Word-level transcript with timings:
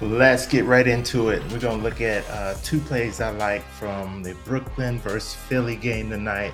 Let's 0.00 0.46
get 0.46 0.64
right 0.64 0.86
into 0.86 1.28
it. 1.28 1.40
We're 1.52 1.60
going 1.60 1.78
to 1.78 1.84
look 1.84 2.00
at 2.00 2.28
uh, 2.28 2.54
two 2.64 2.80
plays 2.80 3.20
I 3.20 3.30
like 3.30 3.64
from 3.64 4.24
the 4.24 4.34
Brooklyn 4.44 4.98
versus 4.98 5.34
Philly 5.34 5.76
game 5.76 6.10
tonight. 6.10 6.52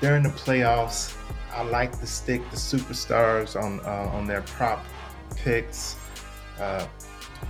During 0.00 0.22
the 0.22 0.30
playoffs, 0.30 1.14
I 1.52 1.62
like 1.62 1.98
to 2.00 2.06
stick 2.06 2.42
the 2.50 2.56
superstars 2.56 3.60
on 3.60 3.80
uh, 3.80 4.10
on 4.10 4.26
their 4.26 4.40
prop 4.42 4.84
picks. 5.36 5.96
Uh, 6.58 6.86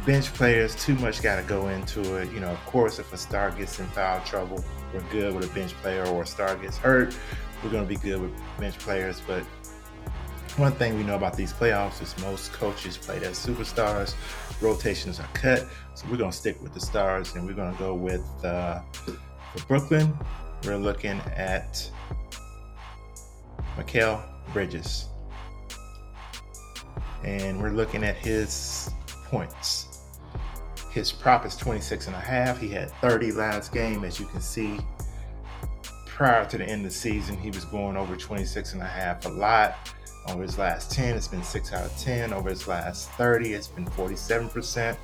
bench 0.05 0.33
players, 0.35 0.75
too 0.75 0.97
much 0.97 1.23
got 1.23 1.37
to 1.37 1.43
go 1.43 1.69
into 1.69 2.17
it. 2.17 2.33
You 2.33 2.41
know, 2.41 2.51
of 2.51 2.65
course, 2.67 2.99
if 2.99 3.13
a 3.13 3.17
star 3.17 3.53
gets 3.53 3.79
in 3.79 3.87
foul 3.87 4.21
trouble, 4.25 4.65
we're 4.93 5.01
good 5.13 5.35
with 5.35 5.49
a 5.49 5.55
bench 5.55 5.73
player, 5.75 6.05
or 6.07 6.23
a 6.23 6.27
star 6.27 6.57
gets 6.57 6.77
hurt, 6.77 7.17
we're 7.63 7.71
going 7.71 7.85
to 7.85 7.89
be 7.89 7.97
good 7.97 8.21
with 8.21 8.33
bench 8.59 8.77
players. 8.79 9.23
But 9.25 9.45
one 10.59 10.73
thing 10.73 10.97
we 10.97 11.03
know 11.03 11.17
about 11.17 11.37
these 11.37 11.53
playoffs 11.53 12.01
is 12.01 12.17
most 12.23 12.53
coaches 12.53 12.97
play 12.97 13.17
as 13.19 13.39
superstars. 13.39 14.15
Rotations 14.63 15.21
are 15.21 15.29
cut, 15.35 15.67
so 15.95 16.07
we're 16.11 16.17
to 16.31 16.37
stick 16.37 16.61
with 16.63 16.73
the 16.73 16.81
stars, 16.81 17.35
and 17.35 17.47
we're 17.47 17.53
to 17.73 17.79
go 17.79 17.95
with 17.95 18.25
uh, 18.43 18.81
for 18.93 19.67
Brooklyn. 19.67 20.17
We're 20.65 20.79
looking 20.79 21.21
at 21.37 21.91
Mikal 23.77 24.23
Bridges, 24.55 25.09
and 27.23 27.61
we're 27.61 27.71
looking 27.71 28.03
at 28.03 28.17
his 28.17 28.91
points. 29.27 30.01
His 30.91 31.13
prop 31.13 31.45
is 31.45 31.55
26 31.57 32.07
and 32.07 32.17
a 32.17 32.21
half. 32.21 32.59
He 32.59 32.69
had 32.69 32.91
30 33.03 33.33
last 33.33 33.73
game, 33.75 34.05
as 34.05 34.19
you 34.19 34.25
can 34.25 34.41
see. 34.41 34.79
Prior 36.07 36.47
to 36.47 36.57
the 36.57 36.65
end 36.65 36.87
of 36.87 36.93
the 36.93 36.97
season, 36.97 37.37
he 37.37 37.51
was 37.51 37.67
going 37.67 37.99
over 37.99 38.17
26 38.17 38.73
and 38.73 38.81
a 38.81 38.87
half 38.87 39.27
a 39.27 39.29
lot 39.29 39.77
over 40.31 40.43
his 40.43 40.59
last 40.59 40.91
10, 40.91 41.15
it's 41.17 41.29
been 41.29 41.43
6 41.43 41.73
out 41.73 41.85
of 41.85 41.97
10. 41.99 42.33
Over 42.33 42.51
his 42.51 42.67
last 42.67 43.11
30, 43.13 43.53
it's 43.55 43.69
been 43.69 43.87
47%. 43.87 44.97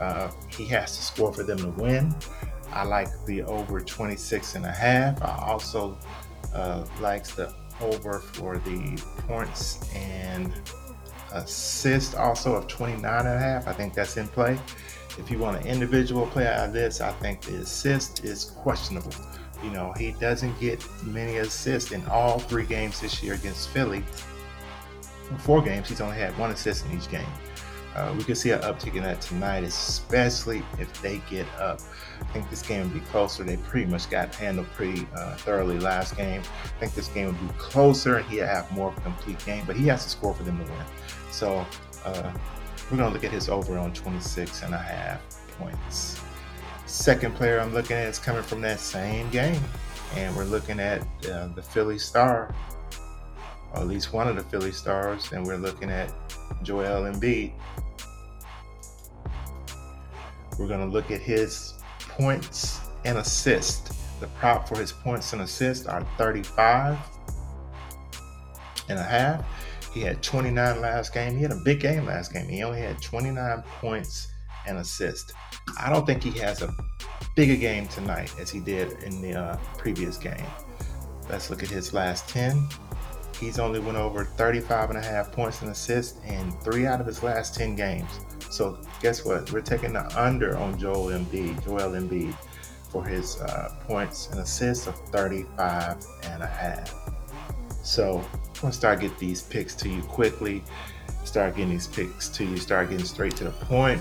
Uh, 0.00 0.30
he 0.48 0.64
has 0.66 0.96
to 0.96 1.02
score 1.02 1.32
for 1.32 1.42
them 1.42 1.58
to 1.58 1.68
win. 1.80 2.14
I 2.72 2.84
like 2.84 3.08
the 3.26 3.42
over 3.42 3.80
26 3.80 4.54
and 4.54 4.64
a 4.64 4.70
half. 4.70 5.22
I 5.22 5.36
also 5.46 5.98
uh, 6.54 6.84
likes 7.00 7.34
the 7.34 7.54
over 7.80 8.20
for 8.20 8.58
the 8.58 9.02
points 9.26 9.80
and 9.94 10.52
assist 11.32 12.14
also 12.14 12.54
of 12.54 12.66
29 12.68 13.04
and 13.04 13.28
a 13.28 13.38
half. 13.38 13.68
I 13.68 13.72
think 13.72 13.94
that's 13.94 14.16
in 14.16 14.28
play. 14.28 14.58
If 15.18 15.30
you 15.30 15.38
want 15.38 15.60
an 15.60 15.66
individual 15.66 16.26
play 16.26 16.46
out 16.46 16.68
of 16.68 16.72
this, 16.72 17.00
I 17.00 17.12
think 17.12 17.42
the 17.42 17.56
assist 17.56 18.24
is 18.24 18.44
questionable. 18.44 19.12
You 19.62 19.70
know, 19.70 19.92
he 19.92 20.12
doesn't 20.12 20.58
get 20.58 20.84
many 21.02 21.38
assists 21.38 21.92
in 21.92 22.04
all 22.06 22.38
three 22.38 22.64
games 22.64 23.00
this 23.00 23.22
year 23.22 23.34
against 23.34 23.68
Philly 23.70 24.02
four 25.38 25.62
games, 25.62 25.88
he's 25.88 26.00
only 26.00 26.16
had 26.16 26.36
one 26.38 26.50
assist 26.50 26.86
in 26.86 26.96
each 26.96 27.10
game. 27.10 27.26
Uh, 27.94 28.14
we 28.16 28.22
could 28.22 28.36
see 28.36 28.50
an 28.50 28.60
uptick 28.60 28.94
in 28.94 29.02
that 29.02 29.20
tonight, 29.20 29.64
especially 29.64 30.62
if 30.78 31.02
they 31.02 31.20
get 31.28 31.46
up. 31.58 31.80
I 32.20 32.24
think 32.32 32.48
this 32.48 32.62
game 32.62 32.82
will 32.82 33.00
be 33.00 33.04
closer. 33.06 33.42
They 33.42 33.56
pretty 33.56 33.90
much 33.90 34.08
got 34.08 34.32
handled 34.34 34.68
pretty 34.74 35.08
uh, 35.16 35.34
thoroughly 35.36 35.78
last 35.78 36.16
game. 36.16 36.40
I 36.64 36.68
think 36.78 36.94
this 36.94 37.08
game 37.08 37.26
will 37.26 37.48
be 37.48 37.52
closer 37.58 38.18
and 38.18 38.26
he'll 38.26 38.46
have 38.46 38.70
more 38.70 38.88
of 38.90 38.98
a 38.98 39.00
complete 39.00 39.44
game, 39.44 39.64
but 39.66 39.74
he 39.76 39.86
has 39.88 40.04
to 40.04 40.10
score 40.10 40.32
for 40.34 40.44
them 40.44 40.58
to 40.58 40.70
win. 40.70 40.82
So 41.32 41.66
uh, 42.04 42.32
we're 42.90 42.96
going 42.96 43.10
to 43.10 43.14
look 43.14 43.24
at 43.24 43.32
his 43.32 43.48
over 43.48 43.76
on 43.76 43.92
26 43.92 44.62
and 44.62 44.74
a 44.74 44.78
half 44.78 45.20
points. 45.58 46.20
Second 46.86 47.34
player 47.34 47.60
I'm 47.60 47.74
looking 47.74 47.96
at 47.96 48.08
is 48.08 48.18
coming 48.18 48.42
from 48.42 48.60
that 48.62 48.80
same 48.80 49.30
game, 49.30 49.60
and 50.16 50.34
we're 50.36 50.44
looking 50.44 50.80
at 50.80 51.02
uh, 51.30 51.48
the 51.48 51.62
Philly 51.62 51.98
Star 51.98 52.54
or 53.72 53.80
at 53.80 53.88
least 53.88 54.12
one 54.12 54.28
of 54.28 54.36
the 54.36 54.42
Philly 54.42 54.72
stars, 54.72 55.32
and 55.32 55.46
we're 55.46 55.56
looking 55.56 55.90
at 55.90 56.12
Joel 56.62 57.10
Embiid. 57.10 57.52
We're 60.58 60.68
going 60.68 60.80
to 60.80 60.92
look 60.92 61.10
at 61.10 61.20
his 61.20 61.74
points 61.98 62.80
and 63.04 63.18
assists. 63.18 63.96
The 64.20 64.26
prop 64.26 64.68
for 64.68 64.78
his 64.78 64.92
points 64.92 65.32
and 65.32 65.42
assists 65.42 65.86
are 65.86 66.06
35 66.18 66.98
and 68.88 68.98
a 68.98 69.02
half. 69.02 69.44
He 69.94 70.00
had 70.00 70.22
29 70.22 70.80
last 70.80 71.14
game. 71.14 71.36
He 71.36 71.42
had 71.42 71.52
a 71.52 71.60
big 71.64 71.80
game 71.80 72.06
last 72.06 72.32
game. 72.32 72.48
He 72.48 72.62
only 72.62 72.80
had 72.80 73.00
29 73.00 73.62
points 73.80 74.28
and 74.66 74.78
assists. 74.78 75.32
I 75.78 75.90
don't 75.90 76.06
think 76.06 76.22
he 76.22 76.38
has 76.40 76.62
a 76.62 76.74
bigger 77.34 77.56
game 77.56 77.88
tonight 77.88 78.32
as 78.38 78.50
he 78.50 78.60
did 78.60 79.02
in 79.02 79.22
the 79.22 79.34
uh, 79.34 79.56
previous 79.78 80.18
game. 80.18 80.46
Let's 81.28 81.48
look 81.48 81.62
at 81.62 81.68
his 81.68 81.94
last 81.94 82.28
10 82.28 82.68
he's 83.40 83.58
only 83.58 83.80
went 83.80 83.96
over 83.96 84.24
35 84.24 84.90
and 84.90 84.98
a 84.98 85.02
half 85.02 85.32
points 85.32 85.62
and 85.62 85.70
assists 85.70 86.20
in 86.26 86.52
three 86.60 86.86
out 86.86 87.00
of 87.00 87.06
his 87.06 87.22
last 87.22 87.54
10 87.54 87.74
games. 87.74 88.20
So 88.50 88.78
guess 89.00 89.24
what? 89.24 89.50
We're 89.50 89.62
taking 89.62 89.94
the 89.94 90.06
under 90.20 90.56
on 90.58 90.78
Joel 90.78 91.06
Embiid, 91.06 91.64
Joel 91.64 91.92
Embiid, 91.92 92.34
for 92.90 93.04
his 93.04 93.40
uh, 93.40 93.74
points 93.86 94.28
and 94.30 94.40
assists 94.40 94.86
of 94.86 94.96
35 95.08 96.04
and 96.24 96.42
a 96.42 96.46
half. 96.46 96.94
So 97.82 98.18
I'm 98.18 98.60
gonna 98.60 98.72
start 98.72 99.00
getting 99.00 99.16
these 99.18 99.42
picks 99.42 99.74
to 99.76 99.88
you 99.88 100.02
quickly. 100.02 100.62
Start 101.24 101.56
getting 101.56 101.70
these 101.70 101.86
picks 101.86 102.28
to 102.30 102.44
you. 102.44 102.58
Start 102.58 102.90
getting 102.90 103.06
straight 103.06 103.36
to 103.36 103.44
the 103.44 103.50
point. 103.50 104.00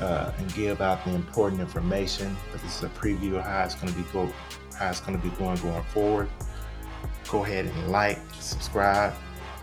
Uh, 0.00 0.32
and 0.38 0.54
give 0.54 0.80
out 0.80 1.04
the 1.04 1.12
important 1.12 1.60
information. 1.60 2.36
But 2.52 2.62
this 2.62 2.76
is 2.76 2.84
a 2.84 2.88
preview 2.88 3.36
of 3.36 3.44
how 3.44 3.64
it's 3.64 3.74
going 3.74 3.92
to 3.92 3.98
be 3.98 4.04
go, 4.12 4.32
how 4.78 4.90
it's 4.90 5.00
going 5.00 5.20
to 5.20 5.28
be 5.28 5.34
going 5.36 5.56
going 5.56 5.82
forward 5.84 6.28
go 7.28 7.44
ahead 7.44 7.66
and 7.66 7.90
like, 7.90 8.18
subscribe. 8.40 9.14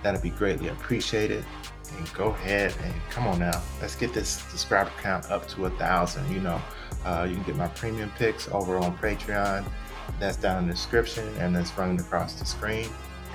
That'll 0.04 0.22
be 0.22 0.30
greatly 0.30 0.70
appreciated. 0.70 1.44
And 1.98 2.14
go 2.14 2.30
ahead 2.30 2.74
and 2.84 2.94
come 3.10 3.28
on 3.28 3.40
now, 3.40 3.62
let's 3.82 3.96
get 3.96 4.14
this 4.14 4.30
subscriber 4.30 4.92
count 5.02 5.32
up 5.32 5.48
to 5.50 5.66
a 5.66 5.70
thousand. 5.72 6.30
You 6.32 6.42
know, 6.42 6.62
uh, 7.06 7.26
you 7.30 7.36
can 7.36 7.44
get 7.44 7.56
my 7.56 7.68
premium 7.70 8.12
picks 8.18 8.50
over 8.50 8.78
on 8.78 8.98
Patreon. 8.98 9.66
That's 10.20 10.38
down 10.38 10.64
in 10.64 10.68
the 10.68 10.74
description 10.74 11.28
and 11.40 11.56
that's 11.56 11.76
running 11.78 12.00
across 12.00 12.34
the 12.34 12.46
screen. 12.46 12.90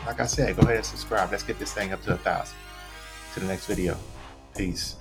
Like 0.06 0.20
I 0.20 0.26
said, 0.26 0.56
go 0.56 0.62
ahead 0.62 0.76
and 0.76 0.86
subscribe. 0.86 1.30
Let's 1.30 1.42
get 1.42 1.58
this 1.58 1.72
thing 1.72 1.92
up 1.92 2.02
to 2.04 2.14
a 2.14 2.18
thousand. 2.18 2.56
To 3.34 3.40
the 3.40 3.46
next 3.46 3.66
video. 3.66 3.96
Peace. 4.56 4.96